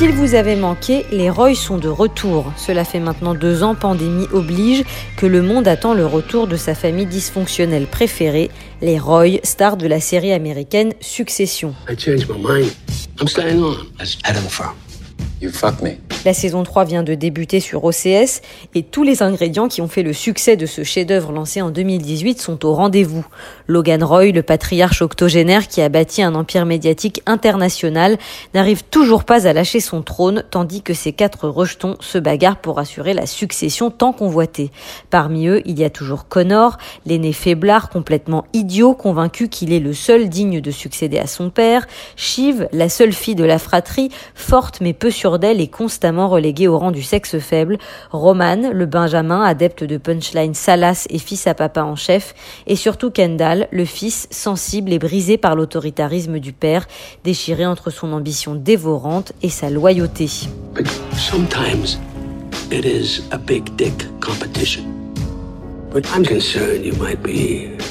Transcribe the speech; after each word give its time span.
S'il 0.00 0.12
vous 0.12 0.34
avait 0.34 0.56
manqué, 0.56 1.04
les 1.12 1.28
Roy 1.28 1.54
sont 1.54 1.76
de 1.76 1.90
retour. 1.90 2.54
Cela 2.56 2.86
fait 2.86 3.00
maintenant 3.00 3.34
deux 3.34 3.62
ans, 3.62 3.74
pandémie 3.74 4.28
oblige, 4.32 4.82
que 5.18 5.26
le 5.26 5.42
monde 5.42 5.68
attend 5.68 5.92
le 5.92 6.06
retour 6.06 6.46
de 6.46 6.56
sa 6.56 6.74
famille 6.74 7.04
dysfonctionnelle 7.04 7.86
préférée, 7.86 8.50
les 8.80 8.98
Roy, 8.98 9.40
stars 9.42 9.76
de 9.76 9.86
la 9.86 10.00
série 10.00 10.32
américaine 10.32 10.94
Succession. 11.02 11.74
I 11.86 11.96
La 16.26 16.34
saison 16.34 16.64
3 16.64 16.84
vient 16.84 17.02
de 17.02 17.14
débuter 17.14 17.60
sur 17.60 17.82
OCS 17.84 18.42
et 18.74 18.82
tous 18.82 19.02
les 19.02 19.22
ingrédients 19.22 19.68
qui 19.68 19.80
ont 19.80 19.88
fait 19.88 20.02
le 20.02 20.12
succès 20.12 20.54
de 20.54 20.66
ce 20.66 20.84
chef-d'œuvre 20.84 21.32
lancé 21.32 21.62
en 21.62 21.70
2018 21.70 22.42
sont 22.42 22.66
au 22.66 22.74
rendez-vous. 22.74 23.26
Logan 23.66 24.04
Roy, 24.04 24.32
le 24.32 24.42
patriarche 24.42 25.00
octogénaire 25.00 25.66
qui 25.66 25.80
a 25.80 25.88
bâti 25.88 26.22
un 26.22 26.34
empire 26.34 26.66
médiatique 26.66 27.22
international, 27.24 28.18
n'arrive 28.52 28.84
toujours 28.84 29.24
pas 29.24 29.46
à 29.46 29.54
lâcher 29.54 29.80
son 29.80 30.02
trône 30.02 30.44
tandis 30.50 30.82
que 30.82 30.92
ses 30.92 31.14
quatre 31.14 31.48
rejetons 31.48 31.96
se 32.00 32.18
bagarrent 32.18 32.60
pour 32.60 32.78
assurer 32.78 33.14
la 33.14 33.24
succession 33.24 33.90
tant 33.90 34.12
convoitée. 34.12 34.70
Parmi 35.08 35.46
eux, 35.46 35.62
il 35.64 35.78
y 35.78 35.84
a 35.84 35.90
toujours 35.90 36.28
Connor, 36.28 36.76
l'aîné 37.06 37.32
faiblard 37.32 37.88
complètement 37.88 38.44
idiot, 38.52 38.92
convaincu 38.92 39.48
qu'il 39.48 39.72
est 39.72 39.80
le 39.80 39.94
seul 39.94 40.28
digne 40.28 40.60
de 40.60 40.70
succéder 40.70 41.18
à 41.18 41.26
son 41.26 41.48
père, 41.48 41.86
Shiv, 42.16 42.68
la 42.72 42.90
seule 42.90 43.14
fille 43.14 43.34
de 43.34 43.44
la 43.44 43.58
fratrie, 43.58 44.10
forte 44.34 44.82
mais 44.82 44.92
peu 44.92 45.08
sûre 45.30 45.38
d'elle 45.38 45.60
et 45.60 45.68
constamment 45.68 46.28
relégué 46.28 46.66
au 46.66 46.76
rang 46.76 46.90
du 46.90 47.04
sexe 47.04 47.38
faible, 47.38 47.78
Roman, 48.10 48.72
le 48.72 48.86
benjamin, 48.86 49.42
adepte 49.44 49.84
de 49.84 49.96
punchline 49.96 50.54
salace 50.54 51.06
et 51.08 51.18
fils 51.18 51.46
à 51.46 51.54
papa 51.54 51.84
en 51.84 51.94
chef, 51.94 52.34
et 52.66 52.74
surtout 52.74 53.12
Kendall, 53.12 53.68
le 53.70 53.84
fils 53.84 54.26
sensible 54.32 54.92
et 54.92 54.98
brisé 54.98 55.36
par 55.36 55.54
l'autoritarisme 55.54 56.40
du 56.40 56.52
père, 56.52 56.88
déchiré 57.22 57.64
entre 57.64 57.90
son 57.90 58.12
ambition 58.12 58.56
dévorante 58.56 59.32
et 59.42 59.50
sa 59.50 59.70
loyauté. 59.70 60.28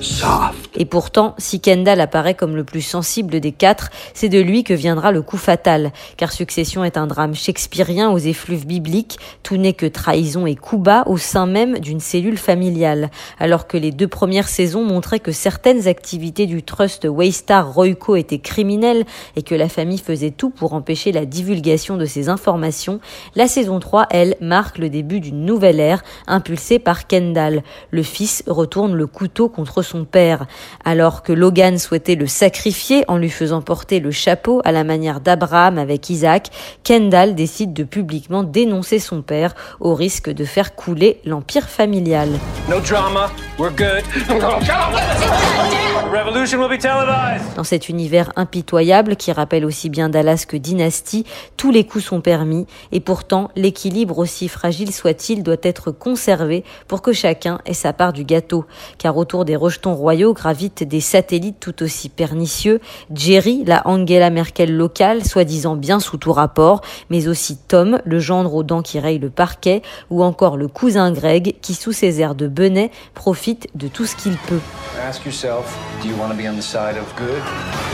Soft. 0.00 0.63
Et 0.76 0.84
pourtant, 0.84 1.34
si 1.38 1.60
Kendall 1.60 2.00
apparaît 2.00 2.34
comme 2.34 2.56
le 2.56 2.64
plus 2.64 2.82
sensible 2.82 3.40
des 3.40 3.52
quatre, 3.52 3.90
c'est 4.12 4.28
de 4.28 4.40
lui 4.40 4.64
que 4.64 4.74
viendra 4.74 5.12
le 5.12 5.22
coup 5.22 5.36
fatal, 5.36 5.92
car 6.16 6.32
Succession 6.32 6.84
est 6.84 6.96
un 6.96 7.06
drame 7.06 7.34
shakespearien 7.34 8.10
aux 8.10 8.18
effluves 8.18 8.66
bibliques, 8.66 9.18
tout 9.42 9.56
n'est 9.56 9.72
que 9.72 9.86
trahison 9.86 10.46
et 10.46 10.56
coup 10.56 10.78
bas 10.78 11.04
au 11.06 11.16
sein 11.16 11.46
même 11.46 11.78
d'une 11.78 12.00
cellule 12.00 12.38
familiale. 12.38 13.10
Alors 13.38 13.66
que 13.68 13.76
les 13.76 13.92
deux 13.92 14.08
premières 14.08 14.48
saisons 14.48 14.84
montraient 14.84 15.20
que 15.20 15.32
certaines 15.32 15.86
activités 15.86 16.46
du 16.46 16.62
trust 16.62 17.06
Waystar 17.08 17.72
Royco 17.72 18.16
étaient 18.16 18.38
criminelles 18.38 19.04
et 19.36 19.42
que 19.42 19.54
la 19.54 19.68
famille 19.68 19.98
faisait 19.98 20.30
tout 20.32 20.50
pour 20.50 20.74
empêcher 20.74 21.12
la 21.12 21.24
divulgation 21.24 21.96
de 21.96 22.04
ces 22.04 22.28
informations, 22.28 23.00
la 23.36 23.46
saison 23.46 23.78
3, 23.78 24.06
elle, 24.10 24.36
marque 24.40 24.78
le 24.78 24.90
début 24.90 25.20
d'une 25.20 25.44
nouvelle 25.44 25.80
ère 25.80 26.02
impulsée 26.26 26.78
par 26.78 27.06
Kendall. 27.06 27.62
Le 27.90 28.02
fils 28.02 28.42
retourne 28.46 28.94
le 28.94 29.06
couteau 29.06 29.48
contre 29.48 29.82
son 29.82 30.04
père. 30.04 30.46
Alors 30.84 31.22
que 31.22 31.32
Logan 31.32 31.78
souhaitait 31.78 32.14
le 32.14 32.26
sacrifier 32.26 33.04
en 33.08 33.16
lui 33.16 33.30
faisant 33.30 33.62
porter 33.62 34.00
le 34.00 34.10
chapeau 34.10 34.60
à 34.64 34.72
la 34.72 34.84
manière 34.84 35.20
d'Abraham 35.20 35.78
avec 35.78 36.10
Isaac, 36.10 36.50
Kendall 36.82 37.34
décide 37.34 37.72
de 37.72 37.84
publiquement 37.84 38.42
dénoncer 38.42 38.98
son 38.98 39.22
père 39.22 39.54
au 39.80 39.94
risque 39.94 40.30
de 40.30 40.44
faire 40.44 40.74
couler 40.74 41.20
l'empire 41.24 41.68
familial. 41.68 42.28
No 42.68 42.80
drama. 42.80 43.30
We're 43.58 43.70
good. 43.70 44.04
Revolution 46.14 46.60
will 46.60 46.68
be 46.68 46.80
televised. 46.80 47.56
Dans 47.56 47.64
cet 47.64 47.88
univers 47.88 48.30
impitoyable 48.36 49.16
qui 49.16 49.32
rappelle 49.32 49.64
aussi 49.64 49.88
bien 49.88 50.08
Dallas 50.08 50.44
que 50.46 50.56
Dynasty, 50.56 51.24
tous 51.56 51.72
les 51.72 51.84
coups 51.84 52.04
sont 52.04 52.20
permis 52.20 52.68
et 52.92 53.00
pourtant 53.00 53.50
l'équilibre 53.56 54.18
aussi 54.18 54.46
fragile 54.46 54.92
soit-il 54.92 55.42
doit 55.42 55.56
être 55.64 55.90
conservé 55.90 56.62
pour 56.86 57.02
que 57.02 57.12
chacun 57.12 57.58
ait 57.66 57.74
sa 57.74 57.92
part 57.92 58.12
du 58.12 58.22
gâteau. 58.22 58.64
Car 58.96 59.16
autour 59.16 59.44
des 59.44 59.56
rejetons 59.56 59.96
royaux 59.96 60.34
gravitent 60.34 60.84
des 60.84 61.00
satellites 61.00 61.58
tout 61.58 61.82
aussi 61.82 62.08
pernicieux, 62.08 62.80
Jerry, 63.12 63.64
la 63.66 63.84
Angela 63.84 64.30
Merkel 64.30 64.76
locale, 64.76 65.24
soi-disant 65.24 65.74
bien 65.74 65.98
sous 65.98 66.16
tout 66.16 66.32
rapport, 66.32 66.82
mais 67.10 67.26
aussi 67.26 67.56
Tom, 67.56 67.98
le 68.04 68.20
gendre 68.20 68.54
aux 68.54 68.62
dents 68.62 68.82
qui 68.82 69.00
raye 69.00 69.18
le 69.18 69.30
parquet, 69.30 69.82
ou 70.10 70.22
encore 70.22 70.56
le 70.56 70.68
cousin 70.68 71.10
Greg 71.10 71.56
qui 71.60 71.74
sous 71.74 71.92
ses 71.92 72.20
airs 72.20 72.36
de 72.36 72.46
benet 72.46 72.92
profite 73.14 73.66
de 73.74 73.88
tout 73.88 74.06
ce 74.06 74.14
qu'il 74.14 74.36
peut. 74.36 74.60
Ask 75.04 75.24
yourself, 75.24 75.76
do 76.04 76.10
you 76.10 76.16
want 76.18 76.30
to 76.30 76.36
be 76.36 76.46
on 76.46 76.54
the 76.54 76.60
side 76.60 76.98
of 76.98 77.16
good? 77.16 77.93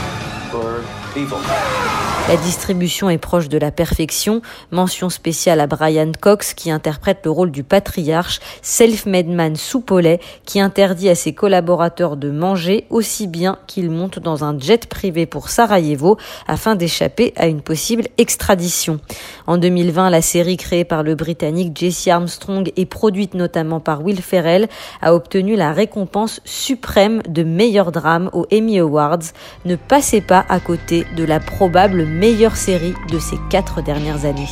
La 2.29 2.37
distribution 2.37 3.09
est 3.09 3.17
proche 3.17 3.49
de 3.49 3.57
la 3.57 3.71
perfection. 3.71 4.41
Mention 4.71 5.09
spéciale 5.09 5.59
à 5.59 5.67
Brian 5.67 6.11
Cox 6.19 6.53
qui 6.53 6.71
interprète 6.71 7.21
le 7.25 7.31
rôle 7.31 7.51
du 7.51 7.63
patriarche, 7.63 8.39
self-made 8.61 9.27
man 9.27 9.55
sous 9.55 9.83
qui 10.45 10.61
interdit 10.61 11.09
à 11.09 11.15
ses 11.15 11.33
collaborateurs 11.33 12.15
de 12.15 12.29
manger 12.29 12.85
aussi 12.89 13.27
bien 13.27 13.57
qu'ils 13.67 13.89
montent 13.89 14.19
dans 14.19 14.43
un 14.43 14.57
jet 14.57 14.87
privé 14.87 15.25
pour 15.25 15.49
Sarajevo 15.49 16.17
afin 16.47 16.75
d'échapper 16.75 17.33
à 17.35 17.47
une 17.47 17.61
possible 17.61 18.05
extradition. 18.17 18.99
En 19.47 19.57
2020, 19.57 20.09
la 20.09 20.21
série 20.21 20.57
créée 20.57 20.85
par 20.85 21.03
le 21.03 21.15
Britannique 21.15 21.77
Jesse 21.77 22.07
Armstrong 22.07 22.71
et 22.77 22.85
produite 22.85 23.33
notamment 23.33 23.79
par 23.79 24.03
Will 24.03 24.21
Ferrell 24.21 24.69
a 25.01 25.13
obtenu 25.13 25.55
la 25.55 25.73
récompense 25.73 26.39
suprême 26.45 27.21
de 27.27 27.43
meilleur 27.43 27.91
drame 27.91 28.29
aux 28.31 28.45
Emmy 28.53 28.79
Awards. 28.79 29.33
Ne 29.65 29.75
passez 29.75 30.21
pas 30.21 30.40
à 30.49 30.59
côté 30.59 31.05
de 31.15 31.23
la 31.23 31.39
probable 31.39 32.05
meilleure 32.05 32.55
série 32.55 32.95
de 33.09 33.19
ces 33.19 33.37
quatre 33.49 33.81
dernières 33.81 34.25
années. 34.25 34.49